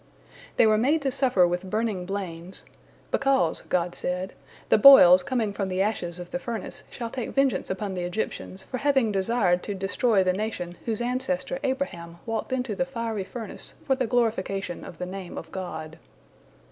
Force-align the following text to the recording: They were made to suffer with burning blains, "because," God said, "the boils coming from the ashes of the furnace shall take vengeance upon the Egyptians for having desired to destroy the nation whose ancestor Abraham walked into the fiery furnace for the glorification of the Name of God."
They 0.57 0.65
were 0.65 0.79
made 0.79 1.03
to 1.03 1.11
suffer 1.11 1.45
with 1.47 1.69
burning 1.69 2.07
blains, 2.07 2.65
"because," 3.11 3.61
God 3.61 3.93
said, 3.93 4.33
"the 4.69 4.79
boils 4.79 5.21
coming 5.21 5.53
from 5.53 5.69
the 5.69 5.83
ashes 5.83 6.17
of 6.17 6.31
the 6.31 6.39
furnace 6.39 6.81
shall 6.89 7.11
take 7.11 7.29
vengeance 7.35 7.69
upon 7.69 7.93
the 7.93 8.01
Egyptians 8.01 8.63
for 8.63 8.79
having 8.79 9.11
desired 9.11 9.61
to 9.61 9.75
destroy 9.75 10.23
the 10.23 10.33
nation 10.33 10.75
whose 10.87 11.01
ancestor 11.01 11.59
Abraham 11.61 12.17
walked 12.25 12.51
into 12.51 12.73
the 12.73 12.83
fiery 12.83 13.23
furnace 13.23 13.75
for 13.83 13.93
the 13.93 14.07
glorification 14.07 14.83
of 14.83 14.97
the 14.97 15.05
Name 15.05 15.37
of 15.37 15.51
God." 15.51 15.99